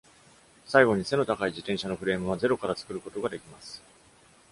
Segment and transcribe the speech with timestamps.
[0.65, 3.83] 最後に、背の高い自転車のフレームはゼロから作ることができます。